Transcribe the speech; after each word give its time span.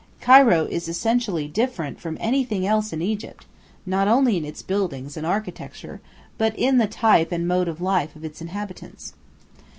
Cairo 0.19 0.65
is 0.65 0.87
essentially 0.89 1.47
different 1.47 1.99
from 1.99 2.17
anything 2.19 2.65
else 2.65 2.91
in 2.91 3.03
Egypt, 3.03 3.45
not 3.85 4.07
only 4.07 4.35
in 4.35 4.43
its 4.43 4.63
buildings 4.63 5.15
and 5.15 5.27
architecture, 5.27 6.01
but 6.39 6.57
in 6.57 6.79
the 6.79 6.87
type 6.87 7.31
and 7.31 7.47
mode 7.47 7.67
of 7.67 7.81
life 7.81 8.15
of 8.15 8.25
its 8.25 8.41
inhabitants. 8.41 9.13